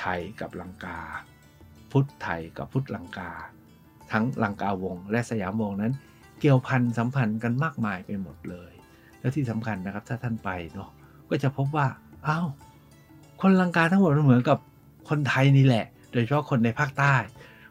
[0.00, 1.00] ไทยกับลังกา
[1.92, 3.30] พุทธไทยกับพุทธลังกา
[4.12, 5.92] ทั้งลังกาวงและสยามวงนั้น
[6.40, 8.72] เกี่ยวพันสัมพันธ์กันมากมายไปหมดเลย
[9.20, 10.90] แล้วที่สำคัญนะครับถ้าท่านไปเนาะ
[11.30, 11.86] ก็จะพบว่า
[12.26, 12.46] อา้าว
[13.40, 14.58] คนลังกาทั้งหมดเหมือนกับ
[15.08, 17.14] คนไทยนี่แหละ โดยเฉพาะคนในภาคใต้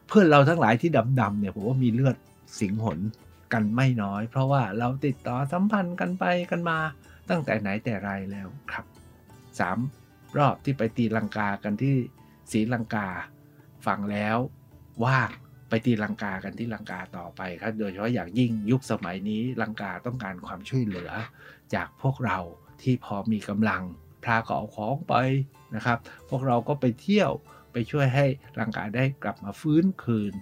[0.08, 2.16] เพื่อนเราทั้งหลายที่ดำๆเนี่ยผมว่ามีเลือด
[2.60, 2.98] สิงหน
[3.52, 6.78] กันไม่น้อย เพราะว่าเราติดต่อสัมพันธ์กันไปกันมา
[7.28, 8.84] ตั้งแต่ไหนแต่ไรแล้วครับ
[9.58, 9.78] สาม
[10.38, 11.94] รอบที่ไปตีลังกากันที่
[12.52, 13.08] ศรีลังกา
[13.86, 14.36] ฟังแล้ว
[15.04, 15.30] ว่าง
[15.68, 21.10] ไปตีลังกากันที่ลังกาต่อไปครับ โดยเฉพาะอย่างยิ่งยุคสมัยนี้ลังกาต้องการความช่วยเหลือ
[21.74, 22.38] จากพวกเรา
[22.82, 23.82] ที่พอมีกำลัง
[24.24, 25.14] พระก็เอาของไป
[25.74, 25.98] นะครับ
[26.30, 27.30] พวกเราก็ไปเที่ยว
[27.72, 28.26] ไปช่วยให้
[28.58, 30.34] ร่างกาได้กลับมาฟื้นคืน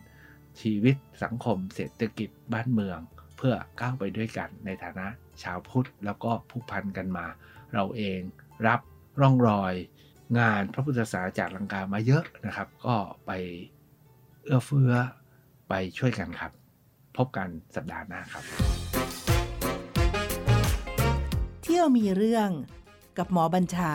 [0.61, 2.99] ชีวิตสังคมเศรษฐกิจบ้านเมือง
[3.37, 5.07] เพื่อก้าวไปด้วยกันในฐานะ
[5.43, 7.27] ชาวพุทธแล้วก็ผูกพันกันมา
[7.75, 8.21] เราเอง
[8.67, 8.81] รับ
[9.21, 9.75] ร่องรอย
[10.39, 13.31] งานพระพุทธศาสนาจากลังกามาเยอะนะครับ ก็ไป
[14.45, 14.93] เอื้อเฟื้อ
[15.69, 16.53] ไปช่วยกันครับ
[17.17, 18.45] พบกันสัปดาห์หน้าครับ
[21.63, 22.51] เที่ยวมีเรื่อง
[23.19, 23.93] กับหมอบัญชา